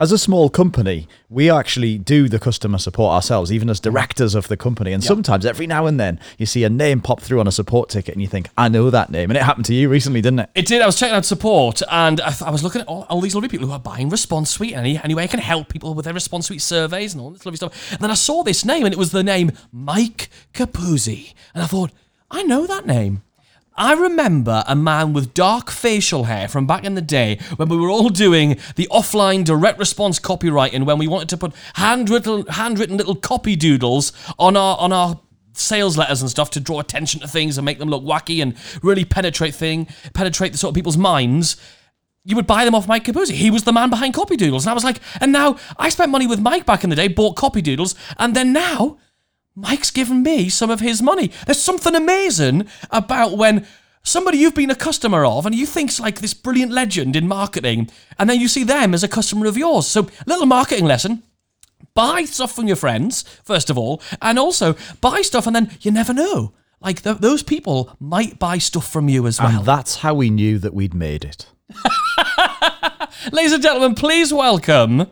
[0.00, 4.46] As a small company, we actually do the customer support ourselves, even as directors of
[4.46, 4.92] the company.
[4.92, 7.88] And sometimes, every now and then, you see a name pop through on a support
[7.88, 9.28] ticket and you think, I know that name.
[9.28, 10.50] And it happened to you recently, didn't it?
[10.54, 10.82] It did.
[10.82, 13.34] I was checking out support and I, th- I was looking at all, all these
[13.34, 15.94] lovely people who are buying Response Suite and any, any way I can help people
[15.94, 17.90] with their Response Suite surveys and all this lovely stuff.
[17.90, 21.34] And then I saw this name and it was the name Mike Capuzzi.
[21.54, 21.90] And I thought,
[22.30, 23.22] I know that name.
[23.78, 27.76] I remember a man with dark facial hair from back in the day when we
[27.76, 32.96] were all doing the offline direct response copywriting when we wanted to put handwritten handwritten
[32.96, 35.20] little copy doodles on our on our
[35.52, 38.56] sales letters and stuff to draw attention to things and make them look wacky and
[38.82, 41.56] really penetrate thing penetrate the sort of people's minds
[42.24, 43.32] you would buy them off Mike Capuzzi.
[43.32, 44.66] He was the man behind Copy Doodles.
[44.66, 47.08] And I was like, and now I spent money with Mike back in the day,
[47.08, 48.98] bought Copy Doodles, and then now
[49.58, 51.32] Mike's given me some of his money.
[51.44, 53.66] There's something amazing about when
[54.04, 57.90] somebody you've been a customer of and you think's like this brilliant legend in marketing,
[58.20, 59.88] and then you see them as a customer of yours.
[59.88, 61.24] So, little marketing lesson.
[61.94, 65.90] Buy stuff from your friends, first of all, and also buy stuff, and then you
[65.90, 66.52] never know.
[66.80, 69.58] Like, th- those people might buy stuff from you as well.
[69.58, 71.46] And that's how we knew that we'd made it.
[73.32, 75.08] Ladies and gentlemen, please welcome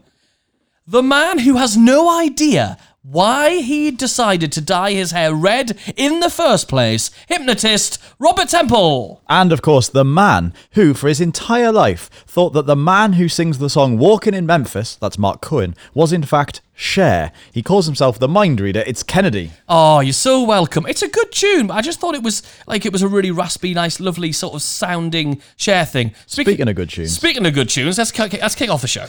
[0.86, 6.18] the man who has no idea why he decided to dye his hair red in
[6.18, 9.22] the first place, hypnotist Robert Temple.
[9.28, 13.28] And of course, the man who, for his entire life, thought that the man who
[13.28, 17.30] sings the song Walking in Memphis, that's Marc Cohn, was in fact Cher.
[17.52, 18.82] He calls himself the mind reader.
[18.86, 19.52] It's Kennedy.
[19.68, 20.84] Oh, you're so welcome.
[20.86, 23.30] It's a good tune, but I just thought it was like it was a really
[23.30, 26.12] raspy, nice, lovely sort of sounding Cher thing.
[26.26, 27.14] Speaking of good tunes.
[27.14, 29.06] Speaking of good tunes, let's, kick- let's kick off the show.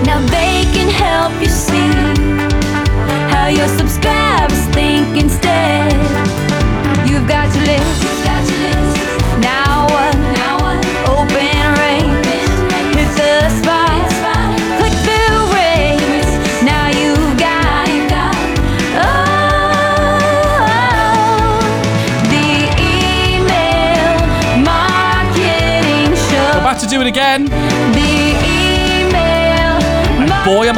[0.05, 1.91] Now they can help you see
[3.31, 5.93] how your subscribers think instead.
[7.07, 8.05] You've got live.
[9.39, 10.15] Now what?
[11.09, 11.45] Open.
[12.95, 14.09] Hit the spot.
[14.77, 14.93] Click.
[16.63, 17.87] Now you've got.
[18.99, 20.27] Oh,
[22.33, 22.49] the
[22.79, 24.15] email
[24.63, 26.49] marketing show.
[26.63, 27.47] Back to do it again.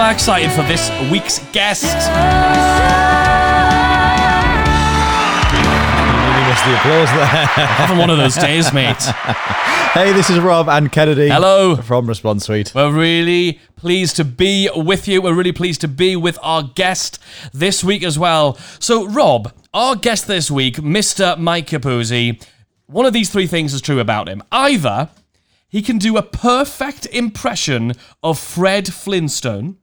[0.10, 1.84] Excited for this week's guest.
[6.50, 7.28] Missed the applause there.
[7.68, 8.96] Having one of those days, mate.
[9.94, 11.30] hey, this is Rob and Kennedy.
[11.30, 11.76] Hello.
[11.76, 12.74] From Response Suite.
[12.74, 15.22] We're really pleased to be with you.
[15.22, 17.20] We're really pleased to be with our guest
[17.54, 18.56] this week as well.
[18.80, 21.38] So, Rob, our guest this week, Mr.
[21.38, 22.44] Mike Capuzzi,
[22.88, 24.42] one of these three things is true about him.
[24.52, 25.10] Either
[25.68, 27.94] he can do a perfect impression
[28.24, 29.78] of Fred Flintstone,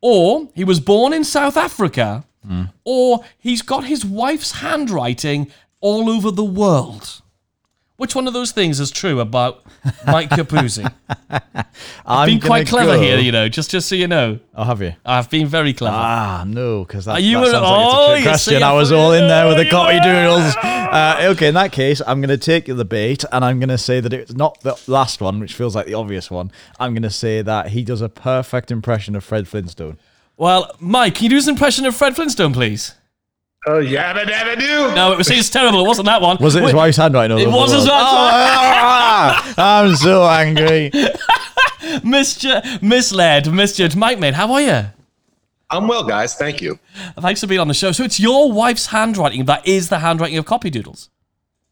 [0.00, 2.24] or he was born in South Africa,
[2.84, 7.22] or he's got his wife's handwriting all over the world.
[7.96, 9.62] Which one of those things is true about
[10.04, 10.92] Mike Capuzzi?
[12.06, 14.40] I've been quite clever go- here, you know, just just so you know.
[14.52, 14.94] Oh, have you?
[15.06, 15.96] I've been very clever.
[15.96, 18.50] Ah, no, because that, you that a- sounds oh, like it's a you trick see
[18.50, 18.62] question.
[18.64, 20.56] I was all in there with the copy doodles.
[20.56, 23.78] Uh, okay, in that case, I'm going to take the bait and I'm going to
[23.78, 26.50] say that it's not the last one, which feels like the obvious one.
[26.80, 29.98] I'm going to say that he does a perfect impression of Fred Flintstone.
[30.36, 32.94] Well, Mike, can you do his impression of Fred Flintstone, please?
[33.66, 34.94] Oh, yeah, yabba dabba doo.
[34.94, 35.80] No, it was it's terrible.
[35.84, 36.36] It wasn't that one.
[36.40, 37.32] Was it his Wait, wife's handwriting?
[37.36, 38.00] all It over was the his world?
[38.02, 40.90] wife's Oh, ah, I'm so angry.
[42.02, 43.96] Misju- misled, misjudged.
[43.96, 44.82] Mike, mate, how are you?
[45.70, 46.34] I'm well, guys.
[46.34, 46.78] Thank you.
[47.20, 47.92] Thanks for being on the show.
[47.92, 51.10] So it's your wife's handwriting that is the handwriting of copy doodles.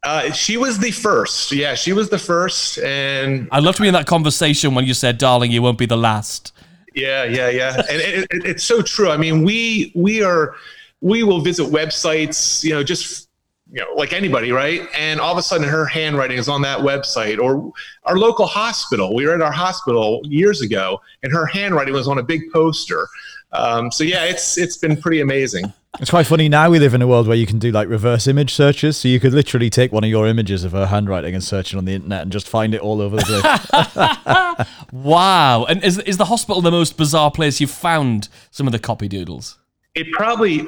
[0.03, 1.51] Uh, she was the first.
[1.51, 4.93] Yeah, she was the first, and I'd love to be in that conversation when you
[4.93, 6.51] said, "Darling, you won't be the last."
[6.95, 7.75] yeah, yeah, yeah.
[7.89, 9.09] and it, it, it's so true.
[9.09, 10.55] I mean, we we are
[11.03, 13.29] we will visit websites, you know, just
[13.71, 14.87] you know, like anybody, right?
[14.97, 19.13] And all of a sudden, her handwriting is on that website, or our local hospital.
[19.13, 23.07] We were at our hospital years ago, and her handwriting was on a big poster.
[23.51, 25.73] Um, so yeah, it's it's been pretty amazing.
[25.99, 28.25] It's quite funny now we live in a world where you can do like reverse
[28.25, 28.97] image searches.
[28.97, 31.77] So you could literally take one of your images of her handwriting and search it
[31.77, 34.67] on the internet and just find it all over the place.
[34.91, 35.65] Wow.
[35.65, 39.07] And is is the hospital the most bizarre place you've found some of the copy
[39.07, 39.57] doodles?
[39.95, 40.61] It probably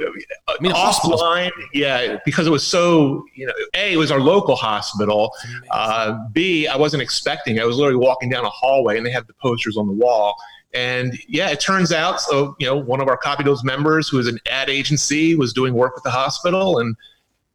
[0.48, 4.56] I mean, offline yeah because it was so you know a it was our local
[4.56, 5.32] hospital.
[5.72, 9.26] Uh, b i wasn't expecting i was literally walking down a hallway and they had
[9.28, 10.36] the posters on the wall.
[10.74, 14.20] And yeah it turns out so you know one of our copy doodles members who
[14.20, 16.96] is an ad agency was doing work with the hospital and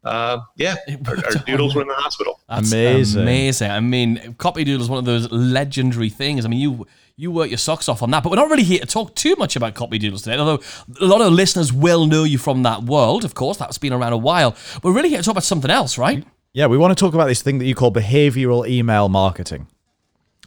[0.04, 0.76] uh, yeah,
[1.06, 2.40] our, our doodles were in the hospital.
[2.48, 3.22] That's Amazing.
[3.22, 3.70] amazing.
[3.70, 6.44] I mean, copy doodle is one of those legendary things.
[6.44, 6.86] I mean, you
[7.16, 9.34] you work your socks off on that, but we're not really here to talk too
[9.36, 10.38] much about copy doodles today.
[10.38, 10.62] Although
[11.00, 13.58] a lot of listeners will know you from that world, of course.
[13.58, 14.56] That's been around a while.
[14.82, 16.24] We're really here to talk about something else, right?
[16.54, 19.66] Yeah, we want to talk about this thing that you call behavioral email marketing.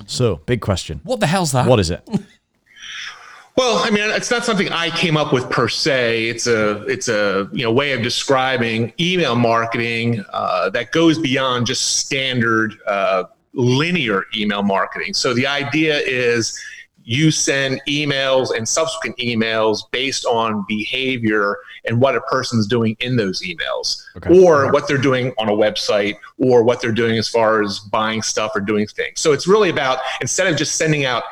[0.08, 1.00] So, big question.
[1.04, 1.68] What the hell's that?
[1.68, 2.08] What is it?
[3.56, 6.28] Well, I mean, it's not something I came up with per se.
[6.28, 11.68] It's a it's a you know way of describing email marketing uh, that goes beyond
[11.68, 15.14] just standard uh, linear email marketing.
[15.14, 16.60] So the idea is
[17.06, 23.18] you send emails and subsequent emails based on behavior and what a person's doing in
[23.18, 24.42] those emails Okay.
[24.42, 28.22] or what they're doing on a website or what they're doing as far as buying
[28.22, 29.20] stuff or doing things.
[29.20, 31.24] So it's really about instead of just sending out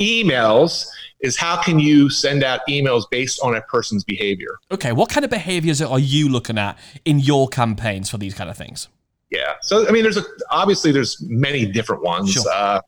[0.00, 0.86] emails
[1.22, 4.58] is how can you send out emails based on a person's behavior?
[4.70, 8.50] Okay, what kind of behaviors are you looking at in your campaigns for these kind
[8.50, 8.88] of things?
[9.30, 9.54] Yeah.
[9.62, 12.44] So I mean, there's a, obviously there's many different ones, Sure.
[12.52, 12.80] uh,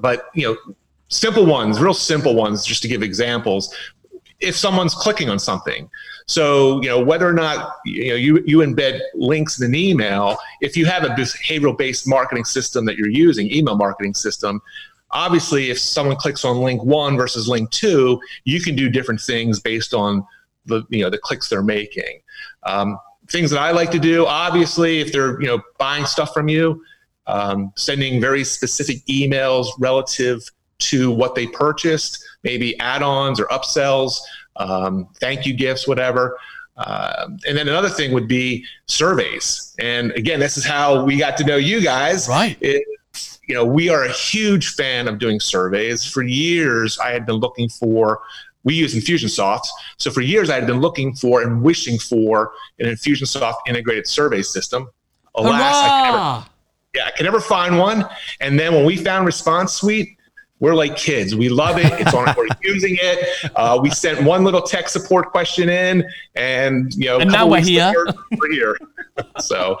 [0.00, 0.74] but you know,
[1.08, 3.74] simple ones, real simple ones, just to give examples.
[4.38, 5.90] If someone's clicking on something,
[6.26, 10.38] so you know whether or not you know you you embed links in an email.
[10.60, 14.62] If you have a behavioral based marketing system that you're using, email marketing system.
[15.12, 19.60] Obviously, if someone clicks on link one versus link two, you can do different things
[19.60, 20.24] based on
[20.66, 22.20] the you know the clicks they're making.
[22.64, 22.98] Um,
[23.28, 26.82] things that I like to do, obviously, if they're you know buying stuff from you,
[27.26, 30.42] um, sending very specific emails relative
[30.78, 34.18] to what they purchased, maybe add-ons or upsells,
[34.56, 36.38] um, thank you gifts, whatever.
[36.76, 39.74] Um, and then another thing would be surveys.
[39.78, 42.28] And again, this is how we got to know you guys.
[42.28, 42.56] Right.
[42.60, 42.84] It-
[43.50, 46.04] you know, we are a huge fan of doing surveys.
[46.04, 48.20] For years, I had been looking for.
[48.62, 49.64] We use Infusionsoft,
[49.96, 54.42] so for years I had been looking for and wishing for an Infusionsoft integrated survey
[54.42, 54.88] system.
[55.34, 56.46] Alas, I could never
[56.94, 58.04] yeah, I could never find one.
[58.40, 60.16] And then when we found Response Suite,
[60.60, 61.34] we're like kids.
[61.34, 61.86] We love it.
[62.00, 62.32] It's on.
[62.36, 63.50] we're using it.
[63.56, 66.04] Uh, we sent one little tech support question in,
[66.36, 67.86] and you know, And now we're here.
[67.96, 68.06] later,
[68.38, 68.78] we're here.
[69.40, 69.76] so,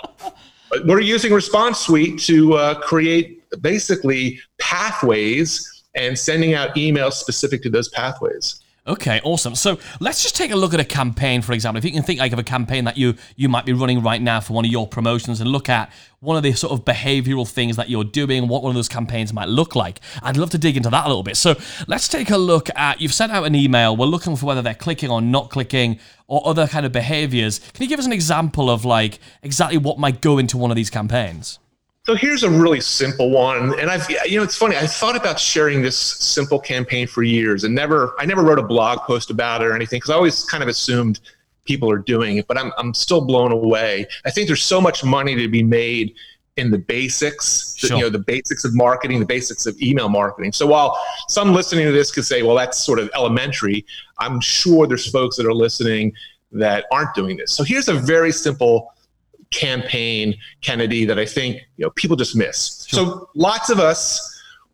[0.70, 7.62] but we're using Response Suite to uh, create basically pathways and sending out emails specific
[7.62, 8.60] to those pathways.
[8.86, 9.54] Okay, awesome.
[9.54, 11.78] So let's just take a look at a campaign, for example.
[11.78, 14.20] If you can think like of a campaign that you you might be running right
[14.20, 17.48] now for one of your promotions, and look at one of the sort of behavioral
[17.48, 20.00] things that you're doing, what one of those campaigns might look like.
[20.22, 21.36] I'd love to dig into that a little bit.
[21.36, 21.56] So
[21.88, 23.96] let's take a look at you've sent out an email.
[23.96, 27.58] We're looking for whether they're clicking or not clicking, or other kind of behaviors.
[27.58, 30.76] Can you give us an example of like exactly what might go into one of
[30.76, 31.58] these campaigns?
[32.06, 34.76] So here's a really simple one, and I've you know it's funny.
[34.76, 38.62] I thought about sharing this simple campaign for years, and never I never wrote a
[38.62, 41.20] blog post about it or anything because I always kind of assumed
[41.66, 42.46] people are doing it.
[42.48, 44.06] But I'm I'm still blown away.
[44.24, 46.14] I think there's so much money to be made
[46.56, 47.96] in the basics, Sure.
[47.96, 50.52] you know, the basics of marketing, the basics of email marketing.
[50.52, 50.98] So while
[51.28, 53.86] some listening to this could say, well, that's sort of elementary,
[54.18, 56.12] I'm sure there's folks that are listening
[56.52, 57.52] that aren't doing this.
[57.52, 58.92] So here's a very simple
[59.50, 62.86] campaign, Kennedy, that I think you know people just miss.
[62.88, 64.26] So lots of us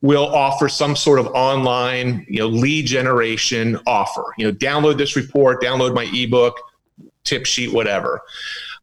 [0.02, 4.24] will offer some sort of online, you know, lead generation offer.
[4.36, 6.60] You know, download this report, download my ebook,
[7.24, 8.22] tip sheet, whatever.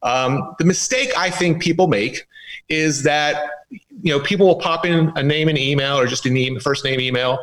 [0.02, 2.28] Um, the mistake I think people make
[2.70, 6.36] is that you know people will pop in a name and email or just an
[6.36, 7.40] email, first name email,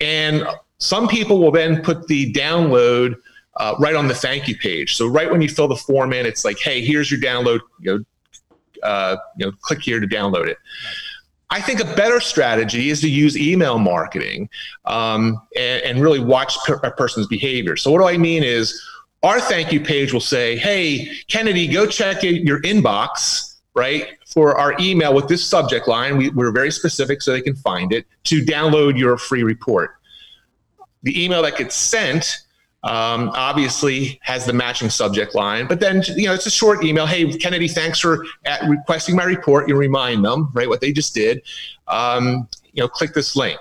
[0.00, 0.46] and
[0.78, 3.16] some people will then put the download
[3.58, 4.96] uh, right on the thank you page.
[4.96, 7.60] So right when you fill the form in, it's like, hey, here's your download.
[7.80, 8.04] You know,
[8.82, 10.56] uh, you know, click here to download it.
[11.50, 14.50] I think a better strategy is to use email marketing
[14.84, 17.76] um, and, and really watch per- a person's behavior.
[17.76, 18.80] So what do I mean is
[19.22, 24.76] our thank you page will say, hey, Kennedy, go check your inbox, right, for our
[24.78, 26.18] email with this subject line.
[26.18, 29.96] We, we're very specific so they can find it to download your free report.
[31.02, 32.36] The email that gets sent
[32.88, 37.06] um, obviously has the matching subject line, but then you know it's a short email.
[37.06, 38.24] Hey, Kennedy, thanks for
[38.66, 39.68] requesting my report.
[39.68, 41.42] You remind them right what they just did.
[41.86, 43.60] Um, you know, click this link.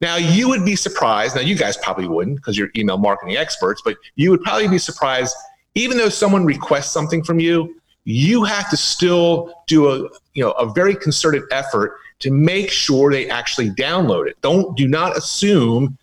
[0.00, 1.36] Now you would be surprised.
[1.36, 4.78] Now you guys probably wouldn't because you're email marketing experts, but you would probably be
[4.78, 5.34] surprised.
[5.76, 9.98] Even though someone requests something from you, you have to still do a
[10.34, 14.36] you know a very concerted effort to make sure they actually download it.
[14.40, 15.96] Don't do not assume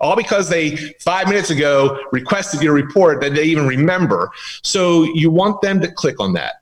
[0.00, 4.30] all because they five minutes ago requested your report that they even remember.
[4.62, 6.54] So you want them to click on that.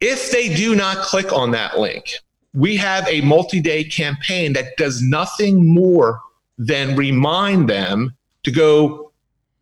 [0.00, 2.14] If they do not click on that link,
[2.54, 6.20] we have a multi day campaign that does nothing more
[6.58, 9.12] than remind them to go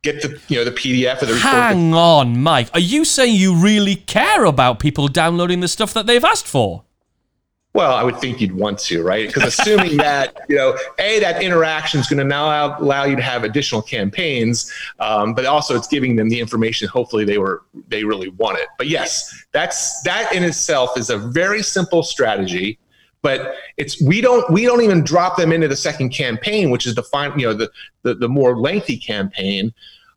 [0.02, 1.54] get the you know the PDF of the report.
[1.54, 2.68] Hang on, Mike.
[2.74, 6.84] Are you saying you really care about people downloading the stuff that they've asked for?
[7.74, 9.26] Well, I would think you'd want to, right?
[9.26, 13.16] Because assuming that you know, a that interaction is going to now allow, allow you
[13.16, 16.88] to have additional campaigns, um, but also it's giving them the information.
[16.88, 18.68] Hopefully, they were they really want it.
[18.76, 22.78] But yes, that's that in itself is a very simple strategy.
[23.22, 26.94] But it's we don't we don't even drop them into the second campaign, which is
[26.94, 27.70] the fine you know the
[28.02, 29.72] the, the more lengthy campaign.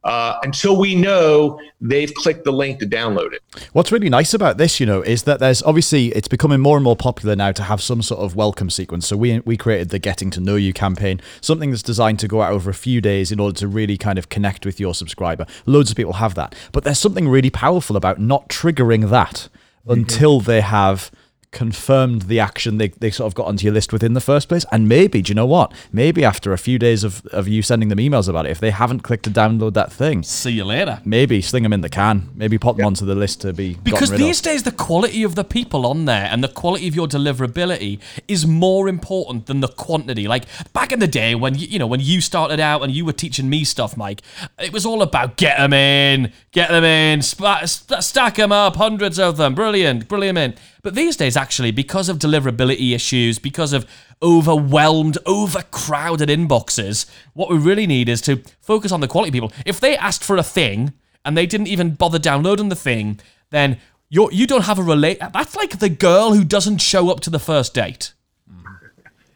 [0.06, 3.42] Uh, until we know they've clicked the link to download it.
[3.74, 6.84] What's really nice about this, you know, is that there's obviously it's becoming more and
[6.84, 9.08] more popular now to have some sort of welcome sequence.
[9.08, 12.44] So we we created the Getting to Know You campaign, something that's designed to go
[12.44, 15.48] out over a few days in order to really kind of connect with your subscriber.
[15.66, 19.50] Loads of people have that, but there's something really powerful about not triggering that
[19.88, 21.10] until they have
[21.56, 24.66] confirmed the action they, they sort of got onto your list within the first place
[24.74, 27.88] and maybe do you know what maybe after a few days of, of you sending
[27.90, 31.00] them emails about it if they haven't clicked to download that thing See you later.
[31.06, 34.12] maybe sling them in the can maybe pop them onto the list to be Because
[34.12, 34.44] rid these of.
[34.44, 38.46] days, the quality of the people on there and the quality of your deliverability is
[38.46, 40.28] more important than the quantity.
[40.28, 40.44] Like
[40.74, 43.14] back in the day when you, you know when you started out and you were
[43.14, 44.22] teaching me stuff, Mike,
[44.60, 48.76] it was all about get them in, get them in, sp- st- stack them up,
[48.76, 50.54] hundreds of them, brilliant, brilliant in.
[50.86, 53.88] But these days, actually, because of deliverability issues, because of
[54.22, 59.52] overwhelmed, overcrowded inboxes, what we really need is to focus on the quality people.
[59.66, 60.94] If they asked for a thing
[61.26, 65.18] and they didn't even bother downloading the thing, then you're, you don't have a relate.
[65.34, 68.14] That's like the girl who doesn't show up to the first date,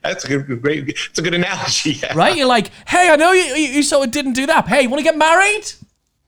[0.03, 0.87] That's a good, great.
[0.87, 1.93] It's a good analogy.
[2.03, 2.13] Yeah.
[2.13, 2.37] right?
[2.37, 4.67] You're like, hey, I know you, you, you sort of didn't do that.
[4.67, 5.63] Hey, you want to get married?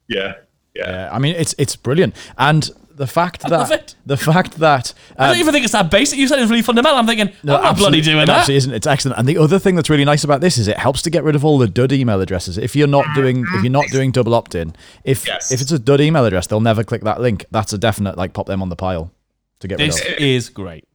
[0.07, 0.33] Yeah.
[0.73, 0.89] Yeah.
[0.89, 2.69] Yeah, I mean it's it's brilliant and
[3.01, 3.95] the fact that love it.
[4.05, 6.19] the fact that I um, don't even think it's that basic.
[6.19, 6.97] You said it's really fundamental.
[6.99, 8.37] I'm thinking, No, I'm not bloody absolutely- doing it that.
[8.39, 8.73] Absolutely isn't.
[8.75, 9.17] It's excellent.
[9.17, 11.35] And the other thing that's really nice about this is it helps to get rid
[11.35, 12.57] of all the dud email addresses.
[12.57, 15.51] If you're not doing if you're not doing double opt in, if Yes.
[15.51, 17.45] if it's a dud email address, they'll never click that link.
[17.51, 19.11] That's a definite like pop them on the pile
[19.61, 20.19] to get This rid of.
[20.19, 20.85] is great.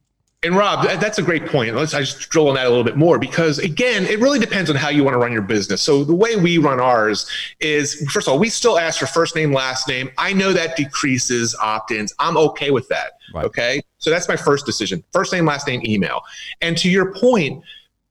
[0.43, 1.73] And Rob, that's a great point.
[1.73, 4.69] Let's I just drill on that a little bit more because again, it really depends
[4.69, 5.81] on how you want to run your business.
[5.81, 7.27] So the way we run ours
[7.59, 10.11] is first of all, we still ask for first name, last name.
[10.19, 12.13] I know that decreases opt-ins.
[12.19, 13.13] I'm okay with that.
[13.33, 13.45] Right.
[13.45, 13.81] Okay.
[13.97, 15.03] So that's my first decision.
[15.11, 16.21] First name, last name, email.
[16.61, 17.63] And to your point,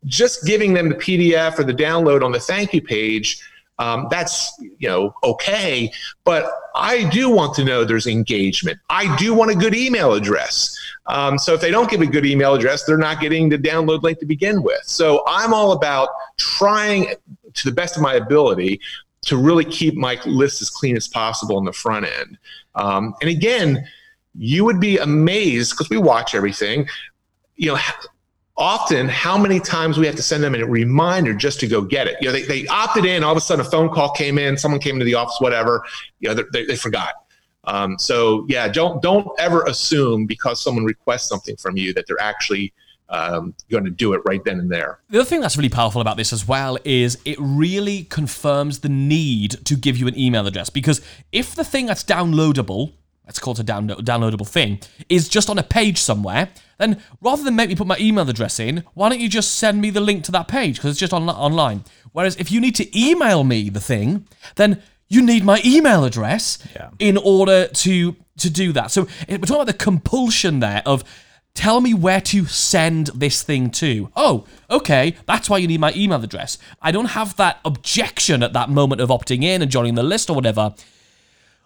[0.04, 3.40] just giving them the PDF or the download on the thank you page,
[3.78, 5.92] um, that's you know okay.
[6.24, 8.78] But I do want to know there's engagement.
[8.90, 10.76] I do want a good email address.
[11.08, 14.02] Um, so if they don't give a good email address, they're not getting the download
[14.02, 14.82] link to begin with.
[14.84, 17.14] So I'm all about trying
[17.54, 18.80] to the best of my ability
[19.22, 22.38] to really keep my list as clean as possible on the front end.
[22.74, 23.86] Um, and again,
[24.34, 26.86] you would be amazed because we watch everything.
[27.56, 27.78] You know,
[28.56, 32.06] often how many times we have to send them a reminder just to go get
[32.06, 32.16] it.
[32.20, 34.56] You know, they, they opted in, all of a sudden a phone call came in,
[34.56, 35.84] someone came into the office, whatever.
[36.20, 37.14] You know, they, they, they forgot.
[37.66, 42.20] Um, so yeah, don't don't ever assume because someone requests something from you that they're
[42.20, 42.72] actually
[43.08, 44.98] um, going to do it right then and there.
[45.10, 48.88] The other thing that's really powerful about this as well is it really confirms the
[48.88, 51.00] need to give you an email address because
[51.32, 52.92] if the thing that's downloadable,
[53.24, 57.56] that's called a down- downloadable thing, is just on a page somewhere, then rather than
[57.56, 60.24] make me put my email address in, why don't you just send me the link
[60.24, 61.84] to that page because it's just on- online.
[62.12, 66.58] Whereas if you need to email me the thing, then you need my email address
[66.74, 66.90] Yeah.
[66.98, 68.90] in order to to do that.
[68.90, 71.02] So eh, we're talking about the compulsion there of
[71.54, 74.10] tell me where to send this thing to.
[74.14, 76.58] Oh, okay, that's why you need my email address.
[76.82, 80.28] I don't have that objection at that moment of opting in and joining the list
[80.28, 80.74] or whatever.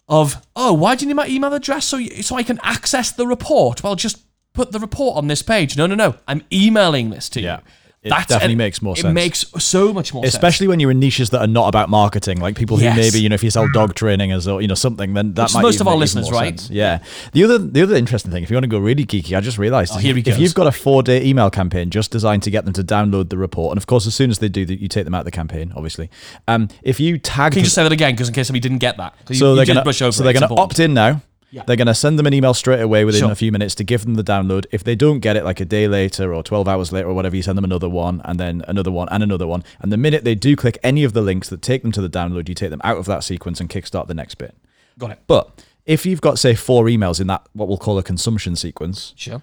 [0.08, 3.10] Of oh, why do you need my email address so you, so I can access
[3.12, 3.82] the report?
[3.82, 4.18] Well, just
[4.52, 5.76] put the report on this page.
[5.76, 6.16] No, no, no.
[6.28, 7.56] I'm emailing this to Yeah.
[7.58, 7.62] you.
[8.02, 9.10] It definitely makes more sense.
[9.10, 10.32] It makes so much more sense.
[10.34, 13.28] Especially when you're in niches that are not about marketing, like people who maybe you
[13.28, 15.62] know if you sell dog training as or you know something, then that Which might
[15.62, 16.58] most of our listeners, right?
[16.58, 16.70] sense.
[16.70, 17.00] Yeah.
[17.32, 19.58] The other the other interesting thing, if you want to go really geeky, I just
[19.58, 22.50] realised Oh, here he if you've got a four day email campaign just designed to
[22.50, 24.80] get them to download the report, and of course as soon as they do that,
[24.80, 26.08] you take them out of the campaign, obviously.
[26.48, 28.78] Um, if you tag Can you just say that again, because in case somebody didn't
[28.78, 29.14] get that.
[29.28, 31.20] you- so you they're did gonna brush over so they're gonna opt in now.
[31.52, 31.64] Yeah.
[31.66, 33.32] They're gonna send them an email straight away within Sure.
[33.32, 34.66] a few minutes to give them the download.
[34.70, 37.34] If they don't get it, like a day later or twelve hours later or whatever,
[37.34, 39.64] you send them another one and then another one and another one.
[39.80, 42.08] And the minute they do click any of the links that take them to the
[42.08, 44.54] download, you take them out of that sequence and kickstart the next bit.
[44.98, 45.18] Got it.
[45.26, 49.12] But if you've got say four emails in that what we'll call a consumption sequence,
[49.16, 49.42] Sure.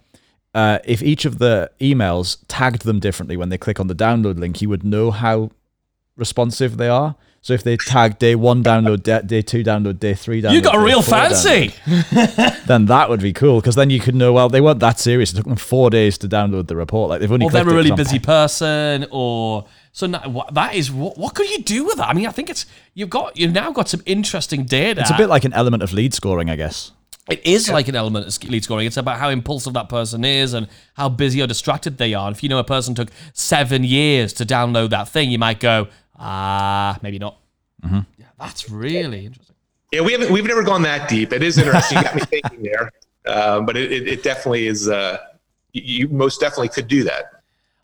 [0.56, 4.40] uh, if each of the emails tagged them differently when they click on the download
[4.40, 5.52] link, you would know how
[6.16, 7.16] responsive they are.
[7.48, 10.62] So if they tag day one download, day, day two download, day three download, You
[10.62, 11.70] got a real fancy.
[11.70, 14.34] download, then that would be cool because then you could know.
[14.34, 15.32] Well, they weren't that serious.
[15.32, 17.10] It took them four days to download the report.
[17.10, 17.46] Like they've only.
[17.46, 19.64] Or they're a really really 'cause I'm busy person, or
[19.94, 22.10] so now, what, that is what, what could you do with that?
[22.10, 25.00] I mean, I think it's you've got you've now got some interesting data.
[25.00, 26.92] It's a bit like an element of lead scoring, I guess.
[27.30, 28.88] It is like an element of lead scoring.
[28.88, 32.28] It's about how impulsive that person is and how busy or distracted they are.
[32.28, 35.60] And if you know a person took seven years to download that thing, you might
[35.60, 37.38] go, ah, maybe not.
[37.84, 38.00] Mm-hmm.
[38.18, 39.56] Yeah, that's really interesting.
[39.92, 41.32] Yeah, we haven't we've never gone that deep.
[41.32, 41.98] It is interesting.
[41.98, 42.92] You got me thinking there,
[43.26, 44.90] um, but it, it, it definitely is.
[44.90, 45.18] Uh,
[45.74, 47.44] you you most definitely could do that.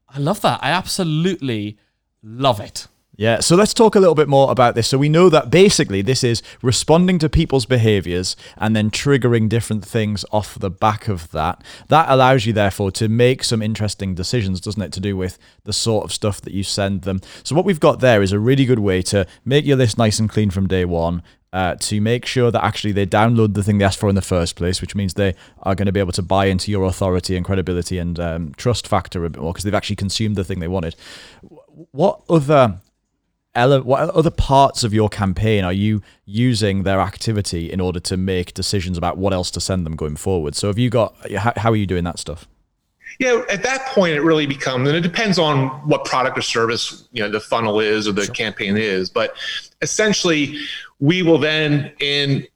[0.09, 0.59] I love that.
[0.61, 1.77] I absolutely
[2.21, 2.87] love it.
[3.15, 4.87] Yeah, so let's talk a little bit more about this.
[4.87, 9.85] So we know that basically this is responding to people's behaviors and then triggering different
[9.85, 11.63] things off the back of that.
[11.89, 15.73] That allows you, therefore, to make some interesting decisions, doesn't it, to do with the
[15.73, 17.21] sort of stuff that you send them.
[17.43, 20.17] So what we've got there is a really good way to make your list nice
[20.17, 21.21] and clean from day one.
[21.53, 24.23] Uh, to make sure that actually they download the thing they asked for in the
[24.23, 27.35] first place, which means they are going to be able to buy into your authority
[27.35, 30.59] and credibility and um, trust factor a bit more because they've actually consumed the thing
[30.59, 30.95] they wanted.
[31.91, 32.79] What other
[33.55, 38.17] ele- what other parts of your campaign are you using their activity in order to
[38.17, 40.55] make decisions about what else to send them going forward?
[40.55, 42.47] So have you got how, how are you doing that stuff?
[43.19, 47.07] Yeah, at that point, it really becomes, and it depends on what product or service
[47.11, 49.09] you know the funnel is or the campaign is.
[49.09, 49.35] But
[49.81, 50.57] essentially,
[50.99, 52.47] we will then in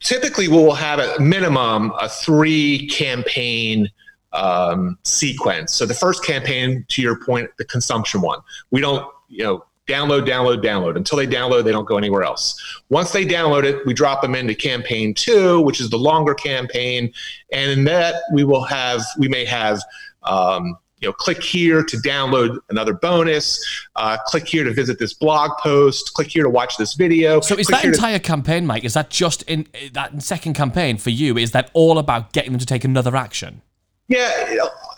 [0.00, 3.90] typically we will have a minimum a three campaign
[4.32, 5.74] um, sequence.
[5.74, 10.26] So the first campaign, to your point, the consumption one, we don't you know download,
[10.26, 11.64] download, download until they download.
[11.64, 12.60] They don't go anywhere else.
[12.88, 17.12] Once they download it, we drop them into campaign two, which is the longer campaign,
[17.52, 19.80] and in that we will have we may have.
[20.22, 23.62] Um, you know, click here to download another bonus.
[23.96, 26.14] Uh, click here to visit this blog post.
[26.14, 27.40] Click here to watch this video.
[27.42, 28.82] So is that here to- entire campaign, Mike?
[28.82, 31.36] Is that just in that second campaign for you?
[31.36, 33.60] Is that all about getting them to take another action?
[34.08, 34.30] Yeah,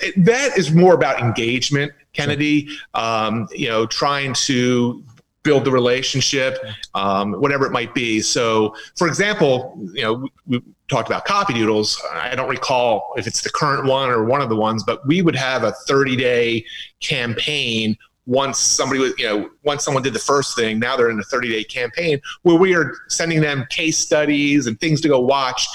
[0.00, 2.68] it, that is more about engagement, Kennedy.
[2.94, 5.04] Um, you know, trying to
[5.42, 6.58] build the relationship,
[6.94, 8.20] um, whatever it might be.
[8.20, 12.02] So, for example, you know, we, we talked about copy doodles.
[12.12, 15.22] I don't recall if it's the current one or one of the ones, but we
[15.22, 16.66] would have a 30 day
[17.00, 17.96] campaign
[18.26, 21.24] once somebody was, you know, once someone did the first thing, now they're in a
[21.24, 25.66] 30 day campaign where we are sending them case studies and things to go watch.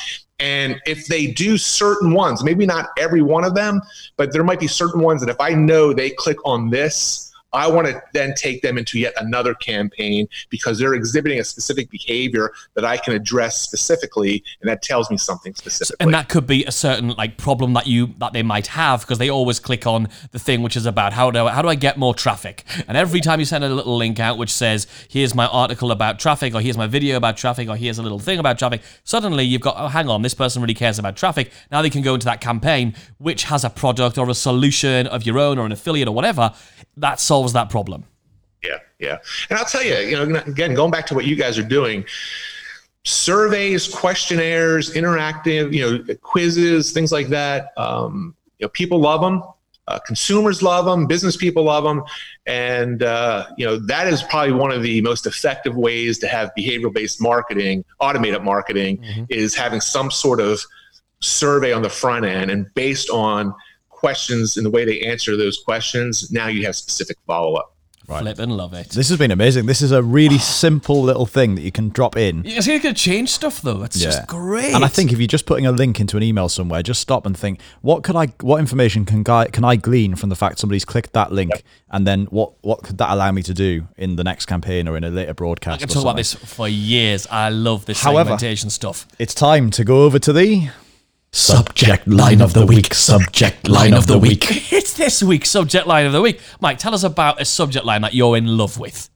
[0.44, 3.82] And if they do certain ones, maybe not every one of them,
[4.18, 7.68] but there might be certain ones that if I know they click on this, I
[7.68, 12.52] want to then take them into yet another campaign because they're exhibiting a specific behavior
[12.74, 16.04] that I can address specifically, and that tells me something specifically.
[16.04, 19.20] And that could be a certain like problem that you that they might have because
[19.20, 21.98] they always click on the thing which is about how do how do I get
[21.98, 22.64] more traffic?
[22.88, 26.20] And every time you send a little link out which says here's my article about
[26.20, 29.44] traffic or here's my video about traffic or here's a little thing about traffic, suddenly
[29.44, 31.52] you've got oh hang on this person really cares about traffic.
[31.72, 35.26] Now they can go into that campaign which has a product or a solution of
[35.26, 36.52] your own or an affiliate or whatever
[36.98, 38.06] that solves that problem.
[38.64, 39.18] Yeah, yeah.
[39.50, 42.06] And I'll tell you, you know, again, going back to what you guys are doing,
[43.04, 47.72] surveys, questionnaires, interactive, you know, quizzes, things like that.
[47.78, 49.44] Um, you know, people love them.
[49.88, 51.08] Uh, consumers love them.
[51.08, 52.04] Business people love them,
[52.46, 56.52] and uh, you know that is probably one of the most effective ways to have
[56.58, 60.62] behavioral-based marketing, automated marketing, is having some sort of
[61.20, 63.54] survey on the front end, and based on
[64.04, 67.70] questions and the way they answer those questions, now you have specific follow-up.
[68.06, 68.90] Flip and love it.
[68.90, 69.66] This has been amazing.
[69.66, 72.44] This is a really simple little thing that you can drop in.
[72.46, 73.82] It's going to change stuff though.
[73.84, 74.74] It's just great.
[74.76, 77.26] And I think if you're just putting a link into an email somewhere, just stop
[77.26, 80.60] and think, what could I, what information can I, can I glean from the fact
[80.60, 84.18] somebody's clicked that link, and then what, what could that allow me to do in
[84.18, 85.76] the next campaign or in a later broadcast?
[85.82, 87.26] I can or talk about this for years.
[87.32, 89.08] I love this However- segmentation stuff.
[89.18, 90.70] It's time to go over to the.
[91.36, 92.94] Subject line of the week.
[92.94, 94.46] Subject line of the week.
[94.72, 96.40] It's this week's subject line of the week.
[96.62, 99.10] Mike, tell us about a subject line that you're in love with.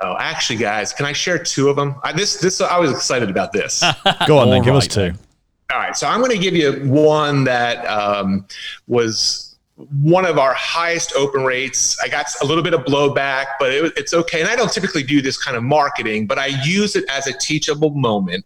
[0.00, 1.94] Oh, actually, guys, can I share two of them?
[2.04, 3.80] I, this, this, I was excited about this.
[4.26, 5.12] Go on then, All give us two.
[5.72, 8.46] All right, so I'm going to give you one that um,
[8.86, 9.56] was
[10.02, 11.98] one of our highest open rates.
[12.02, 14.40] I got a little bit of blowback, but it, it's okay.
[14.40, 17.32] And I don't typically do this kind of marketing, but I use it as a
[17.32, 18.44] teachable moment.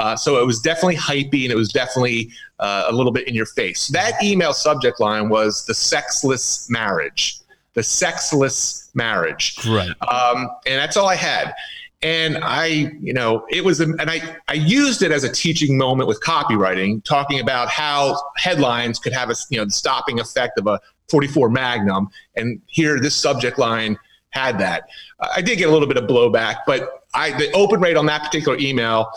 [0.00, 3.34] Uh, so it was definitely hypey and it was definitely uh, a little bit in
[3.34, 3.88] your face.
[3.88, 7.38] That email subject line was the sexless marriage.
[7.74, 9.90] The sexless marriage Great.
[10.10, 11.54] um, and that's all I had.
[12.00, 12.64] And I,
[13.02, 17.04] you know, it was, and I, I used it as a teaching moment with copywriting,
[17.04, 21.50] talking about how headlines could have a, you know, the stopping effect of a 44
[21.50, 22.08] Magnum.
[22.36, 23.98] And here, this subject line
[24.30, 24.84] had that.
[25.20, 28.22] I did get a little bit of blowback, but I the open rate on that
[28.22, 29.10] particular email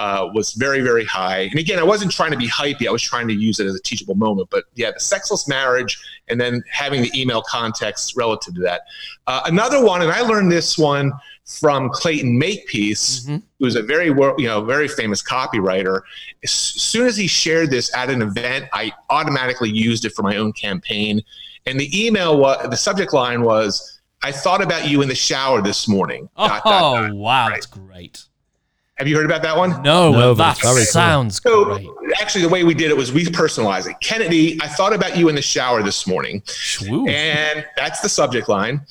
[0.00, 1.40] uh, was very very high.
[1.50, 2.88] And again, I wasn't trying to be hypey.
[2.88, 4.48] I was trying to use it as a teachable moment.
[4.50, 5.92] But yeah, the sexless marriage,
[6.28, 8.80] and then having the email context relative to that.
[9.26, 11.12] Uh, another one, and I learned this one
[11.44, 16.00] from Clayton Makepeace, who's a very you know very famous copywriter.
[16.44, 20.36] As soon as he shared this at an event, I automatically used it for my
[20.36, 21.20] own campaign.
[21.66, 23.98] And the email was the subject line was.
[24.22, 26.28] I thought about you in the shower this morning.
[26.36, 27.14] Oh, Dot, dot, dot.
[27.14, 27.54] wow, Right.
[27.54, 28.24] that's great.
[29.00, 29.70] Have you heard about that one?
[29.82, 30.84] No, No, that it's very cool.
[30.84, 31.88] sounds So great.
[32.20, 33.96] actually, the way we did it was we personalized it.
[34.02, 37.08] Kennedy, I thought about you in the shower this morning, Shwoo.
[37.08, 38.82] and that's the subject line.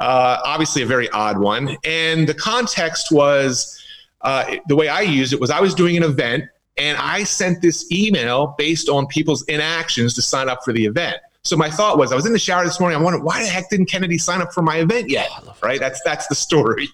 [0.00, 1.76] Uh, obviously, a very odd one.
[1.84, 3.80] And the context was
[4.22, 6.42] uh, the way I used it was I was doing an event,
[6.76, 11.18] and I sent this email based on people's inactions to sign up for the event.
[11.44, 12.96] So my thought was, I was in the shower this morning.
[12.96, 15.28] I wondered why the heck didn't Kennedy sign up for my event yet?
[15.60, 15.80] right?
[15.80, 16.86] That's that's the story.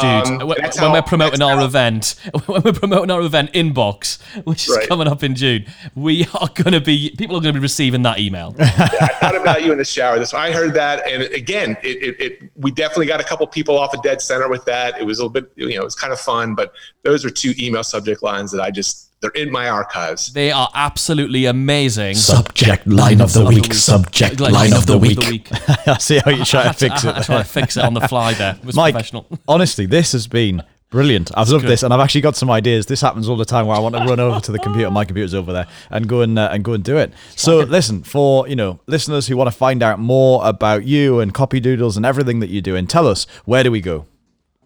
[0.00, 2.14] Dude, Um, when, how- we're promoting our how- event,
[2.46, 4.88] when we're promoting our event inbox, which is Right.
[4.88, 8.00] coming up in June, we are going to be people are going to be receiving
[8.02, 8.54] that email.
[8.58, 10.18] I thought about you in the shower.
[10.18, 13.78] This I heard that, and again, it, it, it we definitely got a couple people
[13.78, 14.98] off a dead center with that.
[14.98, 16.54] It was a little bit, you know, it was kind of fun.
[16.54, 20.32] But those are two email subject lines that I just they're in my archives.
[20.32, 22.14] they are absolutely amazing.
[22.14, 23.72] Subject line of the week.
[23.74, 25.48] Subject Like, line of the week.
[25.86, 27.24] I see how you try to fix I, I it.
[27.24, 28.54] try to fix it on the fly there.
[28.56, 29.26] It was Mike, professional.
[29.48, 31.30] honestly, this has been brilliant.
[31.36, 32.86] I've loved this, and I've actually got some ideas.
[32.86, 34.90] This happens all the time where I want to run over to the computer.
[34.90, 37.12] My computer's over there, and go and uh, and go and do it.
[37.36, 41.34] So, listen, for you know listeners who want to find out more about you and
[41.34, 44.06] copy doodles and everything that you do, and tell us where do we go?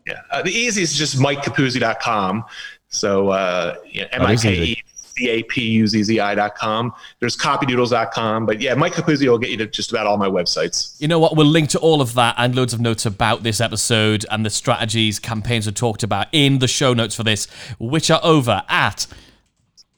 [0.07, 2.45] Yeah, uh, the easiest is just MikeCapuzzi.com.
[2.95, 4.55] So uh, yeah, M I K.
[4.55, 4.83] E
[5.17, 6.93] C A P U Z Z I.com.
[7.21, 8.47] There's copydoodles.com.
[8.47, 11.01] But yeah, Mike Capuzzi will get you to just about all my websites.
[11.01, 11.37] You know what?
[11.37, 14.51] We'll link to all of that and loads of notes about this episode and the
[14.51, 17.47] strategies, campaigns we talked about in the show notes for this,
[17.79, 19.07] which are over at.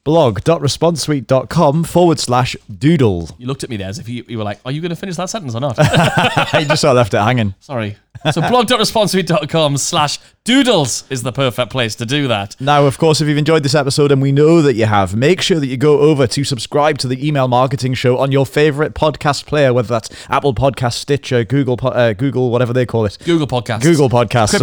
[0.07, 3.29] blog.responsesuite.com forward slash doodle.
[3.37, 4.95] You looked at me there as if you, you were like, "Are you going to
[4.95, 7.53] finish that sentence or not?" I just sort of left it hanging.
[7.59, 7.97] Sorry.
[8.31, 12.55] So blog.responsesuite.com slash doodles is the perfect place to do that.
[12.59, 15.41] Now, of course, if you've enjoyed this episode, and we know that you have, make
[15.41, 18.93] sure that you go over to subscribe to the email marketing show on your favorite
[18.93, 23.17] podcast player, whether that's Apple Podcast, Stitcher, Google, uh, Google, whatever they call it.
[23.23, 24.59] Google Podcast, Google Podcast,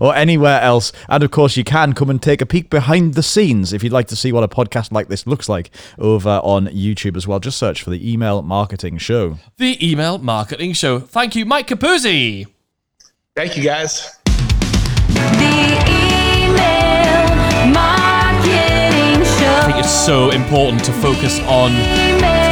[0.00, 0.92] or, or anywhere else.
[1.08, 3.92] And of course, you can come and take a peek behind the scenes if you'd
[3.92, 7.38] like to see what a podcast like this looks like over on YouTube as well.
[7.40, 9.38] Just search for the Email Marketing Show.
[9.58, 10.98] The email marketing show.
[11.00, 12.46] Thank you, Mike Capuzzi.
[13.34, 14.18] Thank you guys.
[15.08, 15.16] The
[15.88, 17.26] email
[17.72, 19.52] marketing show.
[19.52, 21.72] I think it's so important to focus on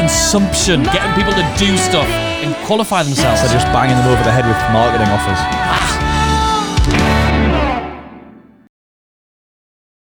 [0.00, 2.06] consumption, getting people to do stuff
[2.44, 3.40] and qualify themselves.
[3.40, 5.83] Instead So just banging them over the head with marketing offers.